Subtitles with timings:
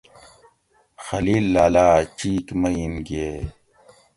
[1.05, 3.45] خلیل لالہ چِیک مئین گھیئگ